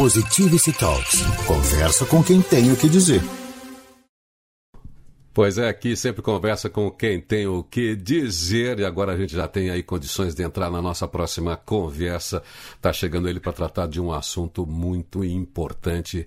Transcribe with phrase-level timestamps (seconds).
[0.00, 1.20] Positivity Talks.
[1.46, 3.20] Conversa com quem tem o que dizer.
[5.34, 9.34] Pois é, aqui sempre conversa com quem tem o que dizer e agora a gente
[9.36, 12.42] já tem aí condições de entrar na nossa próxima conversa.
[12.80, 16.26] Tá chegando ele para tratar de um assunto muito importante.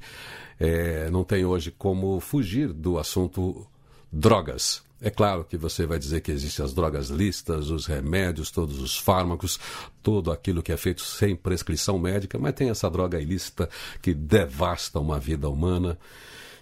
[0.59, 3.65] É, não tem hoje como fugir do assunto
[4.11, 4.83] drogas.
[5.05, 8.97] É claro que você vai dizer que existem as drogas listas, os remédios, todos os
[8.97, 9.59] fármacos,
[10.01, 13.69] tudo aquilo que é feito sem prescrição médica, mas tem essa droga ilícita
[14.01, 15.99] que devasta uma vida humana,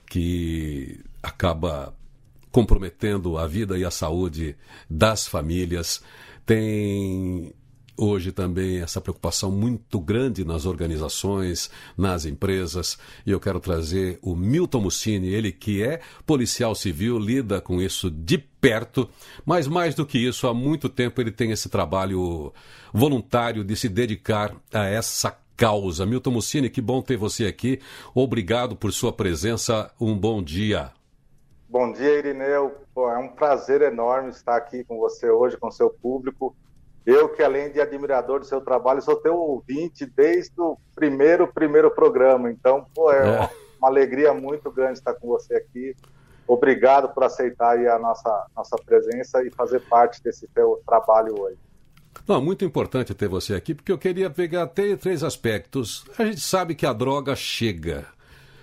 [0.08, 1.94] que acaba
[2.52, 4.55] comprometendo a vida e a saúde
[4.89, 6.02] das famílias.
[6.44, 7.53] Tem
[7.98, 14.36] hoje também essa preocupação muito grande nas organizações, nas empresas, e eu quero trazer o
[14.36, 19.09] Milton Mussini, ele que é policial civil, lida com isso de perto,
[19.45, 22.54] mas mais do que isso, há muito tempo ele tem esse trabalho
[22.94, 26.05] voluntário de se dedicar a essa causa.
[26.05, 27.80] Milton Mussini, que bom ter você aqui.
[28.16, 29.92] Obrigado por sua presença.
[30.00, 30.92] Um bom dia.
[31.69, 32.75] Bom dia, Irineu.
[32.94, 36.56] Pô, é um prazer enorme estar aqui com você hoje, com seu público.
[37.05, 41.89] Eu que, além de admirador do seu trabalho, sou teu ouvinte desde o primeiro, primeiro
[41.89, 42.52] programa.
[42.52, 43.23] Então, pô, é, é.
[43.23, 43.49] Uma,
[43.80, 45.95] uma, alegria muito grande estar com você aqui.
[46.47, 51.57] Obrigado por aceitar a nossa, nossa presença e fazer parte desse teu trabalho hoje.
[52.27, 56.05] Não, muito importante ter você aqui, porque eu queria pegar até três aspectos.
[56.19, 58.05] A gente sabe que a droga chega.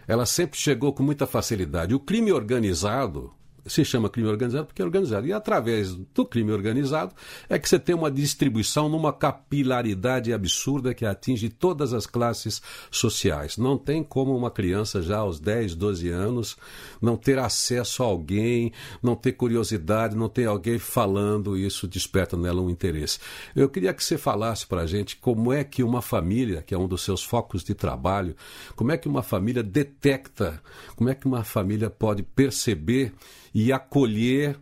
[0.07, 1.95] Ela sempre chegou com muita facilidade.
[1.95, 3.33] O crime organizado,
[3.69, 5.27] se chama crime organizado porque é organizado.
[5.27, 7.15] E através do crime organizado
[7.49, 13.57] é que você tem uma distribuição numa capilaridade absurda que atinge todas as classes sociais.
[13.57, 16.57] Não tem como uma criança já aos 10, 12 anos
[17.01, 22.37] não ter acesso a alguém, não ter curiosidade, não ter alguém falando, e isso desperta
[22.37, 23.19] nela um interesse.
[23.55, 26.79] Eu queria que você falasse para a gente como é que uma família, que é
[26.79, 28.35] um dos seus focos de trabalho,
[28.75, 30.63] como é que uma família detecta,
[30.97, 33.13] como é que uma família pode perceber
[33.55, 34.59] e acolher,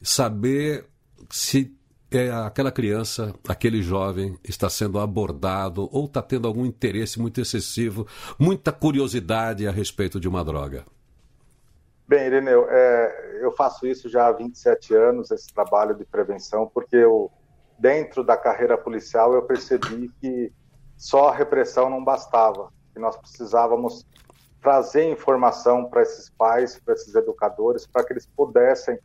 [0.00, 0.86] saber
[1.30, 1.76] se
[2.10, 8.06] é, aquela criança, aquele jovem está sendo abordado ou está tendo algum interesse muito excessivo,
[8.38, 10.84] muita curiosidade a respeito de uma droga.
[12.06, 16.96] Bem, Ireneu, é, eu faço isso já há 27 anos, esse trabalho de prevenção, porque
[16.96, 17.30] eu,
[17.78, 20.52] dentro da carreira policial eu percebi que
[20.96, 24.06] só a repressão não bastava, que nós precisávamos
[24.62, 28.96] trazer informação para esses pais, para esses educadores, para que eles pudessem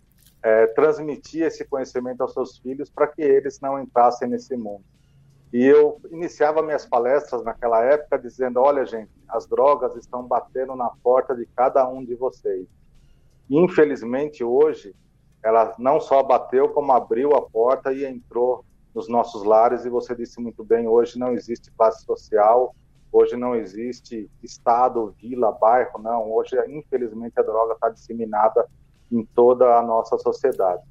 [0.44, 4.84] é, transmitir esse conhecimento aos seus filhos, para que eles não entrassem nesse mundo.
[5.52, 10.90] E eu iniciava minhas palestras naquela época dizendo: olha, gente, as drogas estão batendo na
[11.02, 12.68] porta de cada um de vocês.
[13.50, 14.94] Infelizmente, hoje,
[15.42, 18.64] ela não só bateu, como abriu a porta e entrou
[18.94, 19.86] nos nossos lares.
[19.86, 22.76] E você disse muito bem: hoje não existe classe social,
[23.18, 26.32] Hoje não existe estado, vila, bairro, não.
[26.32, 28.70] Hoje, infelizmente, a droga está disseminada
[29.12, 30.84] em toda a nossa sociedade.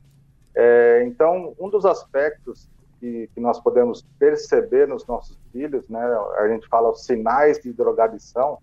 [0.52, 6.00] É, então, um dos aspectos que, que, nós podemos perceber nos nossos filhos, né,
[6.38, 8.58] a gente fala os sinais de drogadição,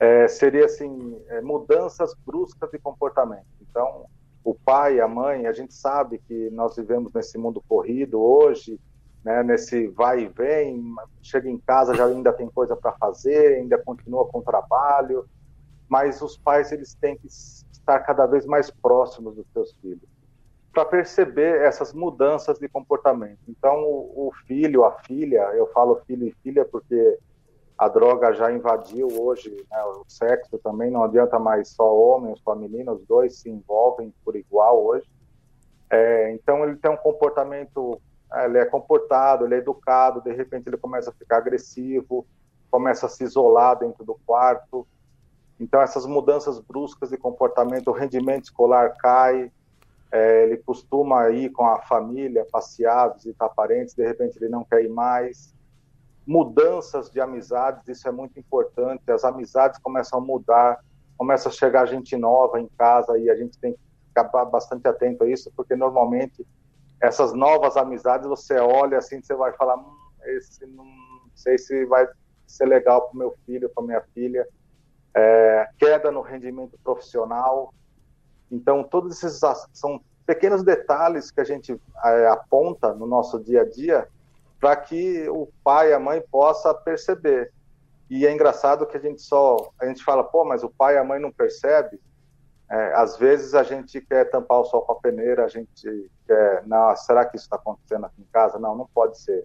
[0.00, 3.46] é, seria assim é, mudanças bruscas de comportamento.
[3.60, 4.06] Então,
[4.42, 8.80] o pai, a mãe, a gente sabe que nós vivemos nesse mundo corrido hoje,
[9.24, 13.78] né, nesse vai e vem, chega em casa já ainda tem coisa para fazer, ainda
[13.78, 15.26] continua com o trabalho,
[15.88, 20.08] mas os pais eles têm que estar cada vez mais próximos dos seus filhos
[20.72, 23.40] para perceber essas mudanças de comportamento.
[23.48, 27.18] Então o, o, filho, a filha, eu falo filho e filha porque
[27.76, 32.54] a droga já invadiu hoje né, o sexo também, não adianta mais só homem, só
[32.54, 35.10] menino, os dois se envolvem por igual hoje.
[35.90, 38.00] É, então ele tem um comportamento
[38.44, 42.26] ele é comportado, ele é educado, de repente ele começa a ficar agressivo,
[42.70, 44.86] começa a se isolar dentro do quarto.
[45.58, 49.50] Então, essas mudanças bruscas de comportamento, o rendimento escolar cai,
[50.12, 54.84] é, ele costuma ir com a família, passear, visitar parentes, de repente ele não quer
[54.84, 55.54] ir mais.
[56.26, 60.78] Mudanças de amizades, isso é muito importante, as amizades começam a mudar,
[61.18, 63.78] começa a chegar gente nova em casa e a gente tem que
[64.08, 66.46] ficar bastante atento a isso, porque normalmente
[67.00, 70.86] essas novas amizades, você olha assim, você vai falar, hum, esse não
[71.34, 72.06] sei se vai
[72.46, 74.46] ser legal para o meu filho, para minha filha.
[75.14, 77.72] É, queda no rendimento profissional.
[78.50, 79.40] Então, todos esses
[79.72, 84.06] são pequenos detalhes que a gente é, aponta no nosso dia a dia
[84.60, 87.50] para que o pai e a mãe possa perceber.
[88.10, 90.98] E é engraçado que a gente só a gente fala, pô, mas o pai e
[90.98, 91.98] a mãe não percebe.
[92.70, 96.64] É, às vezes a gente quer tampar o sol com a peneira, a gente quer,
[96.66, 98.60] não, será que isso está acontecendo aqui em casa?
[98.60, 99.44] Não, não pode ser.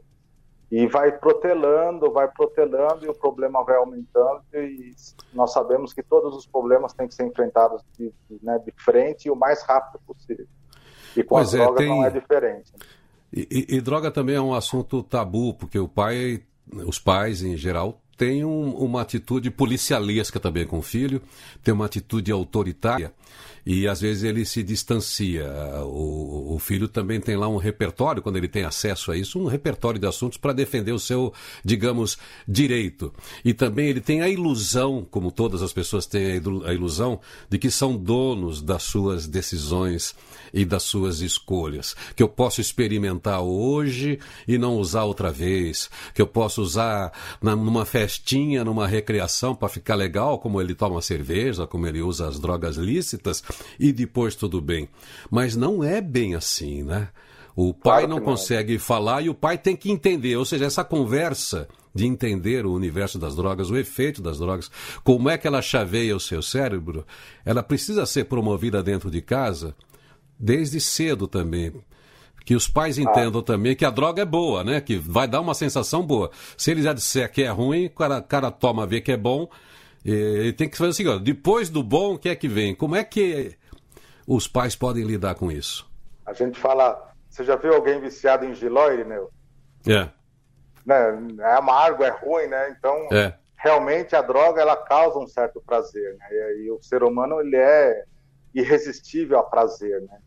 [0.71, 4.91] E vai protelando, vai protelando e o problema vai aumentando e
[5.33, 9.25] nós sabemos que todos os problemas têm que ser enfrentados de, de, né, de frente
[9.25, 10.47] e o mais rápido possível.
[11.15, 11.89] E com pois a é, droga tem...
[11.89, 12.73] não é diferente.
[13.33, 16.43] E, e, e, droga também é um assunto tabu, porque o pai,
[16.87, 21.21] os pais em geral, têm um, uma atitude policialesca também com o filho,
[21.63, 23.13] tem uma atitude autoritária
[23.65, 25.51] e às vezes ele se distancia.
[25.85, 29.47] O, o, filho também tem lá um repertório, quando ele tem acesso a isso, um
[29.47, 31.33] repertório de assuntos para defender o seu,
[31.63, 32.17] digamos,
[32.47, 33.11] direito.
[33.43, 37.19] E também ele tem a ilusão, como todas as pessoas têm a ilusão,
[37.49, 40.15] de que são donos das suas decisões
[40.53, 41.95] e das suas escolhas.
[42.15, 45.89] Que eu posso experimentar hoje e não usar outra vez.
[46.13, 51.65] Que eu posso usar numa festinha, numa recreação para ficar legal, como ele toma cerveja,
[51.65, 53.43] como ele usa as drogas lícitas
[53.79, 54.87] e depois tudo bem.
[55.29, 57.09] Mas não é bem assim, né?
[57.55, 60.35] O pai claro não, não consegue falar e o pai tem que entender.
[60.35, 64.69] Ou seja, essa conversa de entender o universo das drogas, o efeito das drogas,
[65.03, 67.05] como é que ela chaveia o seu cérebro,
[67.43, 69.73] ela precisa ser promovida dentro de casa
[70.37, 71.73] desde cedo também.
[72.45, 73.43] Que os pais entendam ah.
[73.43, 74.79] também que a droga é boa, né?
[74.79, 76.29] Que vai dar uma sensação boa.
[76.55, 79.49] Se ele já disser que é ruim, o cara, cara toma, vê que é bom,
[80.05, 82.75] e tem que fazer assim, ó, depois do bom, o que é que vem?
[82.75, 83.57] Como é que
[84.27, 85.89] os pais podem lidar com isso?
[86.23, 89.31] A gente fala, você já viu alguém viciado em giló, Irineu?
[89.87, 90.07] É.
[90.85, 91.35] Né?
[91.39, 92.75] É amargo, é ruim, né?
[92.77, 93.33] Então, é.
[93.57, 96.27] realmente a droga, ela causa um certo prazer, né?
[96.31, 98.03] E, e o ser humano, ele é
[98.53, 100.19] irresistível a prazer, né?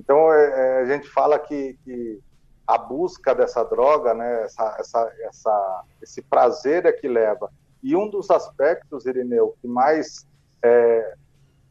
[0.00, 2.18] Então, é, é, a gente fala que, que,
[2.66, 4.44] a busca dessa droga, né?
[4.44, 7.50] Essa, essa, essa, esse prazer é que leva
[7.82, 10.26] e um dos aspectos, Irineu, que mais
[10.62, 11.14] é,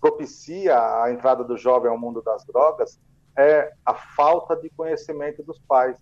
[0.01, 2.99] propicia a entrada do jovem ao mundo das drogas
[3.37, 5.97] é a falta de conhecimento dos pais.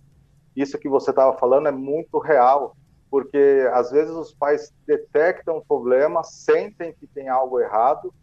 [0.56, 2.76] Isso que você estava falando é muito real,
[3.12, 8.14] porque às vezes os pais detectam o problema, sentem que tem algo errado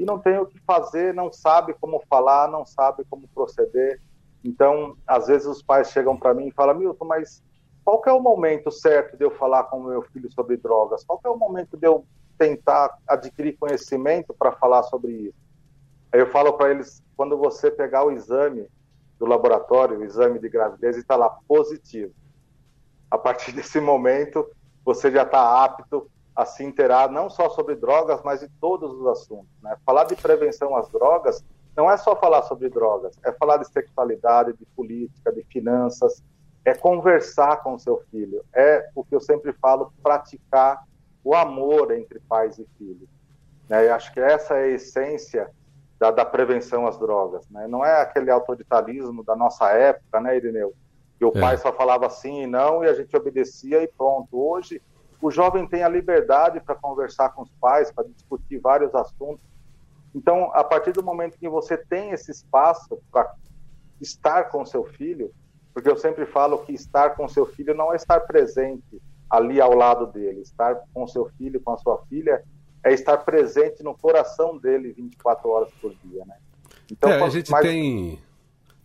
[0.00, 4.00] e não tem o que fazer, não sabe como falar, não sabe como proceder.
[4.42, 7.42] Então, às vezes os pais chegam para mim e falam: Milton, mas
[7.84, 11.04] qual é o momento certo de eu falar com o meu filho sobre drogas?
[11.04, 12.06] Qual é o momento de eu
[12.38, 15.38] tentar adquirir conhecimento para falar sobre isso?
[16.10, 18.66] Aí eu falo para eles, quando você pegar o exame
[19.18, 22.14] do laboratório, o exame de gravidez, e está lá positivo.
[23.10, 24.48] A partir desse momento,
[24.82, 29.06] você já está apto a se inteirar não só sobre drogas, mas de todos os
[29.06, 29.50] assuntos.
[29.62, 29.76] Né?
[29.84, 31.44] Falar de prevenção às drogas
[31.76, 36.24] não é só falar sobre drogas, é falar de sexualidade, de política, de finanças,
[36.64, 40.82] é conversar com o seu filho, é o que eu sempre falo, praticar
[41.22, 43.08] o amor entre pais e filhos.
[43.68, 43.88] Né?
[43.88, 45.50] Eu acho que essa é a essência
[45.98, 47.46] da, da, prevenção às drogas.
[47.50, 47.68] Né?
[47.68, 50.72] Não é aquele autoritarismo da nossa época, né, Irineu?
[51.18, 51.40] Que o é.
[51.40, 54.28] pai só falava sim e não e a gente obedecia e pronto.
[54.32, 54.80] Hoje,
[55.20, 59.44] o jovem tem a liberdade para conversar com os pais, para discutir vários assuntos.
[60.14, 63.34] Então, a partir do momento que você tem esse espaço para
[64.00, 65.32] estar com seu filho,
[65.72, 69.74] porque eu sempre falo que estar com seu filho não é estar presente ali ao
[69.74, 70.40] lado dele.
[70.40, 72.42] Estar com seu filho, com a sua filha,
[72.82, 76.36] é estar presente no coração dele 24 horas por dia, né?
[76.90, 77.64] Então, é, a gente mais...
[77.64, 78.18] tem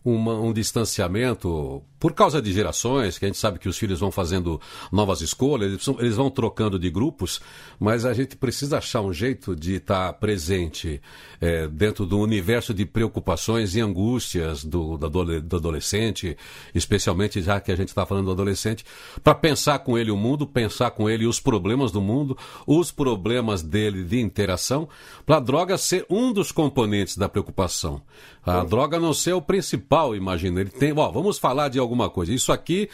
[0.04, 4.12] uma, um distanciamento por causa de gerações, que a gente sabe que os filhos vão
[4.12, 4.62] fazendo
[4.92, 7.42] novas escolhas, eles, vão trocando de grupos,
[7.80, 11.02] mas a gente precisa achar um jeito de estar presente
[11.42, 16.38] é, dentro do universo de preocupações e angústias do, do, do adolescente,
[16.76, 18.86] especialmente já que a gente está falando do adolescente,
[19.24, 23.64] para pensar com ele o mundo, pensar com ele os problemas do mundo, os problemas
[23.64, 24.88] dele de interação,
[25.26, 28.00] para a droga ser um dos componentes da preocupação.
[28.46, 28.68] A Sim.
[28.68, 30.62] droga não ser o principal, imagina.
[30.62, 32.34] Ele tem, ó, vamos falar de alguma coisa.
[32.34, 32.90] Isso aqui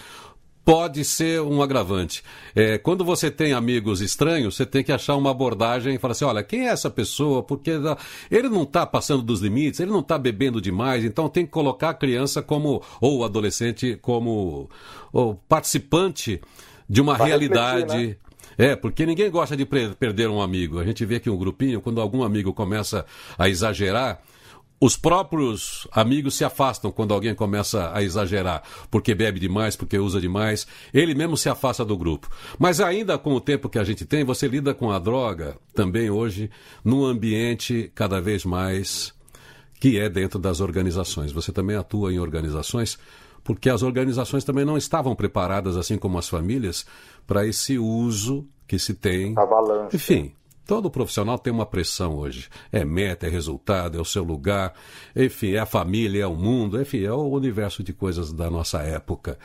[0.63, 2.23] pode ser um agravante.
[2.55, 6.25] É, quando você tem amigos estranhos, você tem que achar uma abordagem e falar assim:
[6.25, 7.41] olha, quem é essa pessoa?
[7.41, 7.71] Porque
[8.29, 11.89] ele não está passando dos limites, ele não está bebendo demais, então tem que colocar
[11.89, 14.69] a criança como, ou o adolescente como
[15.11, 16.39] ou participante
[16.87, 17.81] de uma Vai realidade.
[17.81, 18.31] Refletir, né?
[18.57, 20.77] É, porque ninguém gosta de perder um amigo.
[20.77, 23.05] A gente vê que um grupinho, quando algum amigo começa
[23.37, 24.21] a exagerar,
[24.81, 30.19] os próprios amigos se afastam quando alguém começa a exagerar, porque bebe demais, porque usa
[30.19, 30.65] demais.
[30.91, 32.27] Ele mesmo se afasta do grupo.
[32.57, 36.09] Mas ainda com o tempo que a gente tem, você lida com a droga também
[36.09, 36.49] hoje
[36.83, 39.13] num ambiente cada vez mais
[39.79, 41.31] que é dentro das organizações.
[41.31, 42.97] Você também atua em organizações,
[43.43, 46.87] porque as organizações também não estavam preparadas, assim como as famílias,
[47.27, 49.33] para esse uso que se tem.
[49.37, 49.95] A balança.
[49.95, 50.33] Enfim,
[50.71, 52.47] Todo profissional tem uma pressão hoje.
[52.71, 54.73] É meta, é resultado, é o seu lugar,
[55.13, 58.79] enfim, é a família, é o mundo, enfim, é o universo de coisas da nossa
[58.81, 59.37] época.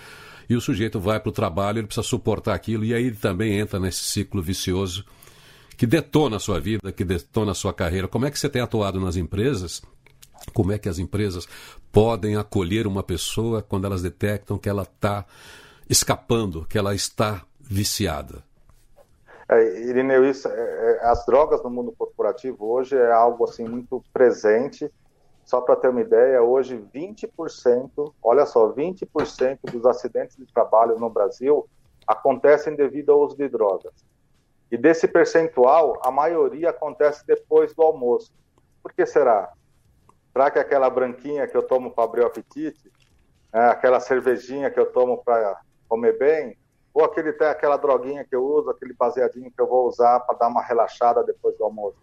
[0.48, 3.58] E o sujeito vai para o trabalho, ele precisa suportar aquilo, e aí ele também
[3.58, 5.04] entra nesse ciclo vicioso
[5.76, 8.06] que detona a sua vida, que detona a sua carreira.
[8.06, 9.82] Como é que você tem atuado nas empresas?
[10.54, 11.48] Como é que as empresas
[11.90, 15.26] podem acolher uma pessoa quando elas detectam que ela está
[15.90, 18.45] escapando, que ela está viciada?
[19.48, 24.02] É, Irineu, isso, é, é, as drogas no mundo corporativo hoje é algo assim muito
[24.12, 24.90] presente.
[25.44, 31.08] Só para ter uma ideia, hoje 20%, olha só, 20% dos acidentes de trabalho no
[31.08, 31.68] Brasil
[32.04, 33.92] acontecem devido ao uso de drogas.
[34.72, 38.32] E desse percentual, a maioria acontece depois do almoço.
[38.82, 39.52] Por que será?
[40.32, 42.90] Será que aquela branquinha que eu tomo para abrir o apetite,
[43.52, 46.58] é, aquela cervejinha que eu tomo para comer bem,
[46.96, 50.48] ou aquele, aquela droguinha que eu uso, aquele baseadinho que eu vou usar para dar
[50.48, 51.98] uma relaxada depois do almoço?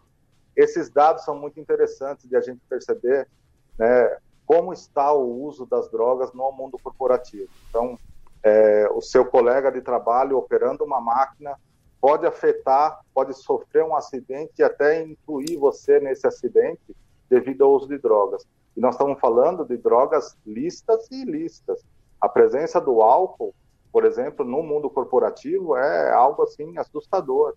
[0.55, 3.27] Esses dados são muito interessantes de a gente perceber
[3.75, 7.49] né, como está o uso das drogas no mundo corporativo.
[7.67, 7.97] Então,
[8.43, 11.59] é, o seu colega de trabalho operando uma máquina
[11.99, 16.95] pode afetar, pode sofrer um acidente e até incluir você nesse acidente
[17.27, 18.45] devido ao uso de drogas.
[18.77, 21.83] E nós estamos falando de drogas listas e ilícitas.
[22.21, 23.55] A presença do álcool,
[23.93, 27.53] por exemplo, no mundo corporativo é algo assim assustador.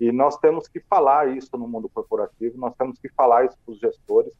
[0.00, 3.72] E nós temos que falar isso no mundo corporativo, nós temos que falar isso para
[3.72, 4.32] os gestores,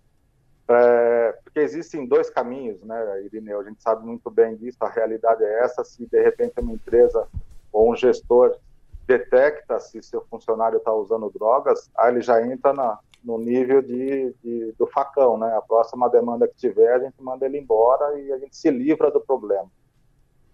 [0.68, 3.58] é, porque existem dois caminhos, né, Irineu?
[3.58, 5.82] A gente sabe muito bem disso, a realidade é essa.
[5.82, 7.26] Se de repente uma empresa
[7.72, 8.56] ou um gestor
[9.04, 14.32] detecta se seu funcionário está usando drogas, aí ele já entra na, no nível de,
[14.44, 15.52] de, do facão, né?
[15.56, 19.10] A próxima demanda que tiver, a gente manda ele embora e a gente se livra
[19.10, 19.68] do problema.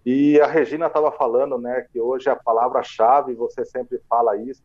[0.07, 4.63] E a Regina estava falando, né, que hoje a palavra-chave, você sempre fala isso,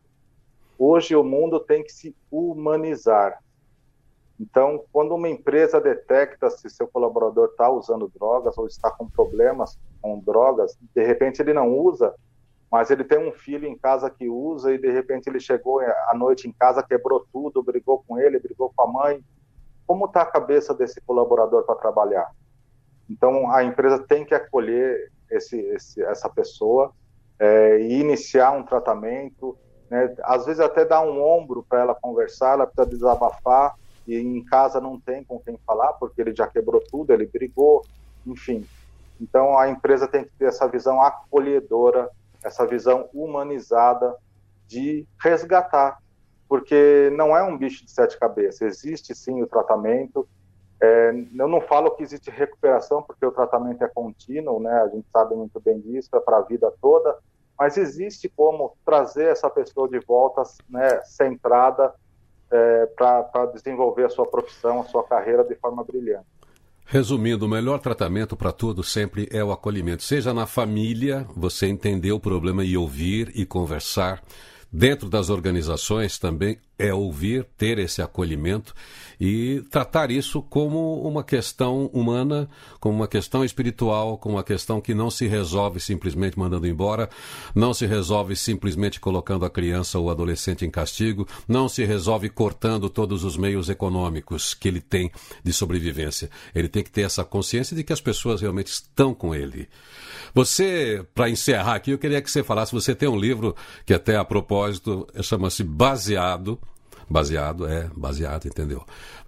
[0.78, 3.42] hoje o mundo tem que se humanizar.
[4.38, 9.76] Então, quando uma empresa detecta se seu colaborador está usando drogas ou está com problemas
[10.00, 12.14] com drogas, de repente ele não usa,
[12.70, 16.14] mas ele tem um filho em casa que usa e de repente ele chegou à
[16.14, 19.24] noite em casa, quebrou tudo, brigou com ele, brigou com a mãe.
[19.88, 22.30] Como está a cabeça desse colaborador para trabalhar?
[23.10, 26.92] Então a empresa tem que acolher esse, esse, essa pessoa
[27.38, 29.56] é, e iniciar um tratamento.
[29.90, 30.14] Né?
[30.22, 33.74] Às vezes até dar um ombro para ela conversar, ela precisa desabafar
[34.06, 37.84] e em casa não tem com quem falar porque ele já quebrou tudo, ele brigou,
[38.26, 38.66] enfim.
[39.20, 42.10] Então a empresa tem que ter essa visão acolhedora
[42.42, 44.14] essa visão humanizada
[44.66, 45.98] de resgatar,
[46.48, 50.28] porque não é um bicho de sete cabeças, existe sim o tratamento.
[50.84, 54.82] É, eu não falo que existe recuperação, porque o tratamento é contínuo, né?
[54.82, 57.16] a gente sabe muito bem disso, é para a vida toda,
[57.56, 61.94] mas existe como trazer essa pessoa de volta né, centrada
[62.50, 66.26] é, para desenvolver a sua profissão, a sua carreira de forma brilhante.
[66.84, 70.02] Resumindo, o melhor tratamento para tudo sempre é o acolhimento.
[70.02, 74.20] Seja na família, você entender o problema e ouvir e conversar.
[74.70, 78.74] Dentro das organizações também é ouvir, ter esse acolhimento
[79.20, 84.92] e tratar isso como uma questão humana, como uma questão espiritual, como uma questão que
[84.92, 87.08] não se resolve simplesmente mandando embora,
[87.54, 92.90] não se resolve simplesmente colocando a criança ou adolescente em castigo, não se resolve cortando
[92.90, 95.08] todos os meios econômicos que ele tem
[95.44, 96.28] de sobrevivência.
[96.52, 99.68] Ele tem que ter essa consciência de que as pessoas realmente estão com ele.
[100.34, 103.54] Você, para encerrar aqui, eu queria que você falasse, você tem um livro
[103.86, 106.58] que até a propósito chama-se Baseado
[107.12, 108.84] Baseado, é, baseado, entendeu?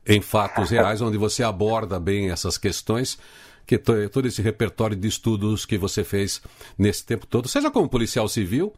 [0.06, 3.18] Em fatos reais, onde você aborda bem essas questões,
[3.66, 6.40] que todo esse repertório de estudos que você fez
[6.78, 8.72] nesse tempo todo, seja como policial civil,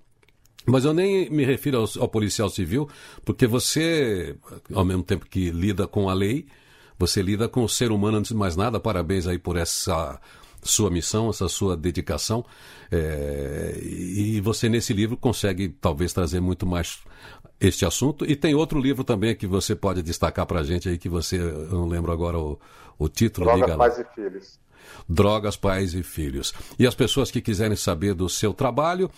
[0.67, 2.89] mas eu nem me refiro ao, ao, policial civil,
[3.25, 4.35] porque você,
[4.75, 6.47] ao mesmo tempo que lida com a lei,
[6.99, 8.81] você lida com o ser humano antes de mais nada.
[8.81, 10.21] Parabéns aí por essa
[10.67, 12.45] sua missão, essa sua dedicação.
[12.91, 16.99] É, e você, nesse livro, consegue talvez trazer muito mais
[17.61, 18.25] este assunto.
[18.31, 21.39] E tem outro livro também que você pode destacar para a gente aí, que você,
[21.39, 22.59] eu não lembro agora o,
[22.99, 23.47] o título.
[23.47, 24.59] Drogas, Pais e Filhos.
[25.09, 26.53] Drogas, Pais e Filhos.
[26.79, 29.11] E as pessoas que quiserem saber do seu trabalho,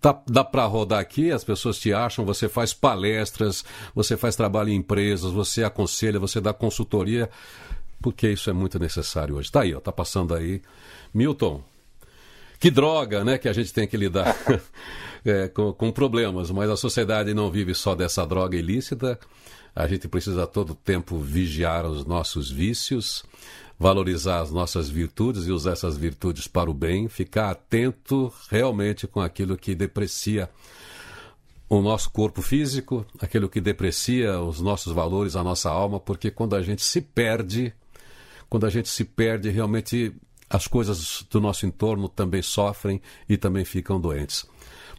[0.00, 4.70] tá, dá para rodar aqui, as pessoas te acham, você faz palestras, você faz trabalho
[4.70, 7.30] em empresas, você aconselha, você dá consultoria,
[8.04, 9.48] porque isso é muito necessário hoje.
[9.48, 10.60] Está aí, ó, tá passando aí.
[11.14, 11.64] Milton,
[12.60, 14.36] que droga, né, que a gente tem que lidar.
[15.24, 19.18] é, com, com problemas, mas a sociedade não vive só dessa droga ilícita.
[19.74, 23.24] A gente precisa a todo tempo vigiar os nossos vícios,
[23.78, 29.22] valorizar as nossas virtudes e usar essas virtudes para o bem, ficar atento realmente com
[29.22, 30.50] aquilo que deprecia
[31.70, 36.54] o nosso corpo físico, aquilo que deprecia os nossos valores, a nossa alma, porque quando
[36.54, 37.72] a gente se perde,
[38.48, 40.14] quando a gente se perde, realmente
[40.48, 44.46] as coisas do nosso entorno também sofrem e também ficam doentes.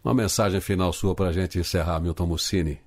[0.03, 2.81] Uma mensagem final sua para a gente encerrar, Milton Mussini.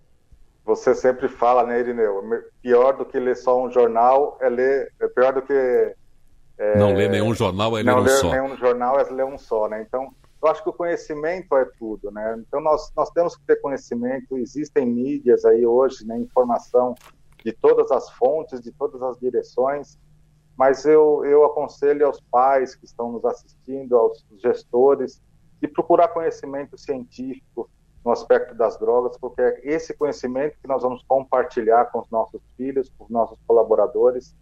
[0.65, 2.23] Você sempre fala, né, Irineu?
[2.61, 4.93] Pior do que ler só um jornal é ler.
[5.01, 5.53] É pior do que.
[6.59, 8.27] É, não ler nenhum jornal é ler um ler só.
[8.27, 9.83] Não ler nenhum jornal é ler um só, né?
[9.87, 10.13] Então,
[10.43, 12.41] eu acho que o conhecimento é tudo, né?
[12.47, 16.95] Então nós, nós temos que ter conhecimento, existem mídias aí hoje, né, informação
[17.45, 19.99] de todas as fontes, de todas as direções,
[20.59, 25.23] mas eu, eu aconselho aos pais que estão nos assistindo, aos gestores,
[25.63, 27.71] de procurar conhecimento científico
[28.05, 32.43] no aspecto das drogas, porque é esse conhecimento que nós vamos compartilhar com os nossos
[32.57, 34.35] filhos, com os nossos colaboradores,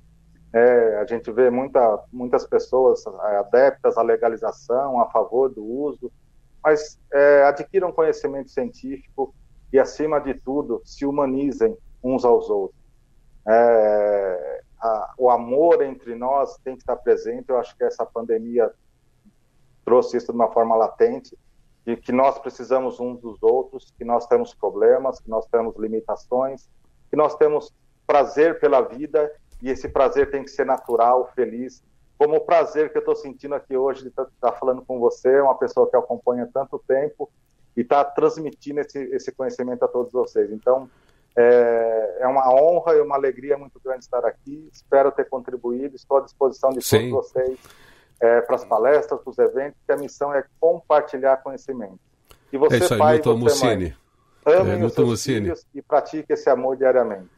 [0.54, 6.10] é, a gente vê muita, muitas pessoas é, adeptas à legalização, a favor do uso,
[6.64, 9.34] mas é, adquiram conhecimento científico
[9.70, 12.80] e, acima de tudo, se humanizem uns aos outros.
[13.46, 17.48] É, a, o amor entre nós tem que estar presente.
[17.48, 18.72] Eu acho que essa pandemia
[19.84, 21.36] trouxe isso de uma forma latente,
[21.86, 26.68] e que nós precisamos uns dos outros, que nós temos problemas, que nós temos limitações,
[27.08, 27.72] que nós temos
[28.04, 31.82] prazer pela vida e esse prazer tem que ser natural, feliz,
[32.18, 34.98] como o prazer que eu estou sentindo aqui hoje de estar tá, tá falando com
[34.98, 37.30] você, uma pessoa que acompanha tanto tempo
[37.76, 40.50] e está transmitindo esse, esse conhecimento a todos vocês.
[40.50, 40.90] Então,
[41.36, 44.68] é, é, uma honra e uma alegria muito grande estar aqui.
[44.72, 47.10] Espero ter contribuído, estou à disposição de Sim.
[47.10, 47.58] todos vocês
[48.20, 51.98] é, para as palestras, para os eventos, que a missão é compartilhar conhecimento.
[52.52, 53.96] E você, é isso aí, pai, Milton você, mãe,
[54.46, 57.28] amem é, os seus filhos e pratique esse amor diariamente.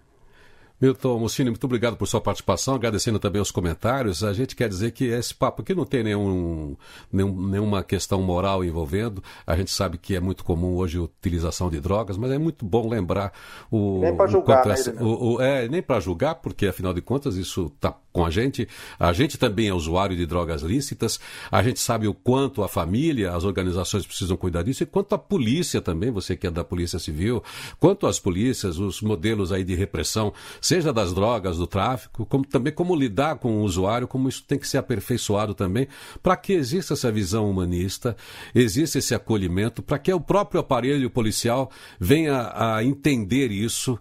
[0.81, 4.23] Milton Mussini, muito obrigado por sua participação, agradecendo também os comentários.
[4.23, 6.77] A gente quer dizer que esse papo aqui não tem nenhum,
[7.13, 9.23] nenhum, nenhuma questão moral envolvendo.
[9.47, 12.65] A gente sabe que é muito comum hoje a utilização de drogas, mas é muito
[12.65, 13.33] bom lembrar
[13.71, 14.01] o.
[14.01, 17.73] Nem para julgar, né, o, o, é, nem para julgar, porque afinal de contas isso
[17.75, 18.67] está com a gente.
[18.99, 21.21] A gente também é usuário de drogas lícitas.
[21.53, 25.19] A gente sabe o quanto a família, as organizações precisam cuidar disso e quanto a
[25.19, 27.41] polícia também, você que é da Polícia Civil,
[27.79, 32.73] quanto as polícias, os modelos aí de repressão seja das drogas, do tráfico, como também
[32.73, 35.87] como lidar com o usuário, como isso tem que ser aperfeiçoado também,
[36.21, 38.17] para que exista essa visão humanista,
[38.53, 43.97] exista esse acolhimento, para que o próprio aparelho policial venha a entender isso,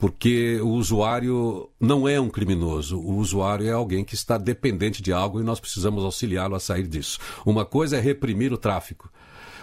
[0.00, 5.12] porque o usuário não é um criminoso, o usuário é alguém que está dependente de
[5.12, 7.18] algo e nós precisamos auxiliá-lo a sair disso.
[7.44, 9.12] Uma coisa é reprimir o tráfico,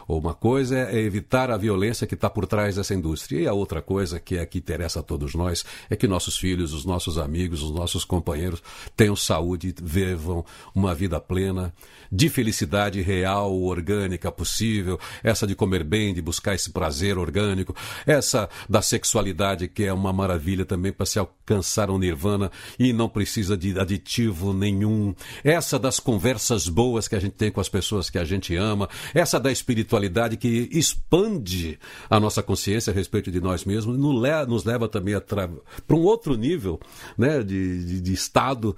[0.07, 3.41] uma coisa é evitar a violência que está por trás dessa indústria.
[3.41, 6.71] E a outra coisa que é que interessa a todos nós é que nossos filhos,
[6.71, 8.63] os nossos amigos, os nossos companheiros
[8.95, 11.73] tenham saúde, vivam uma vida plena,
[12.09, 18.47] de felicidade real, orgânica possível, essa de comer bem, de buscar esse prazer orgânico, essa
[18.69, 23.57] da sexualidade que é uma maravilha também para se alcançar um nirvana e não precisa
[23.57, 28.17] de aditivo nenhum, essa das conversas boas que a gente tem com as pessoas que
[28.17, 31.79] a gente ama, essa da espiritualidade espiritualidade que expande
[32.09, 36.79] a nossa consciência a respeito de nós mesmos, nos leva também para um outro nível
[37.17, 38.75] né, de, de, de estado.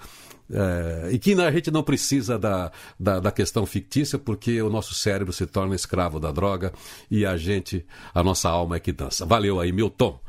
[0.51, 4.95] É, e que a gente não precisa da, da, da, questão fictícia, porque o nosso
[4.95, 6.73] cérebro se torna escravo da droga
[7.09, 9.27] e a gente, a nossa alma é que dança.
[9.27, 10.19] Valeu aí, Milton.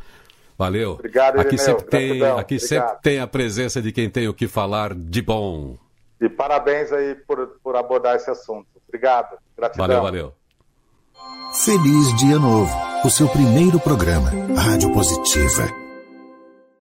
[0.59, 0.93] Valeu.
[0.93, 2.61] Obrigado, aqui sempre tem, aqui Obrigado.
[2.61, 5.79] sempre tem a presença de quem tem o que falar de bom.
[6.21, 8.67] E parabéns aí por, por abordar esse assunto.
[8.87, 9.39] Obrigado.
[9.57, 9.87] Gratidão.
[9.87, 10.40] Valeu, valeu.
[11.53, 12.73] Feliz Dia Novo,
[13.05, 15.90] o seu primeiro programa, Rádio Positiva.